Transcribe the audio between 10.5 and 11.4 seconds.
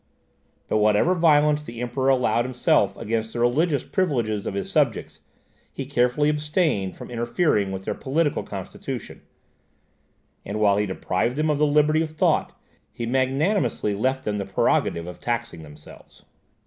while he deprived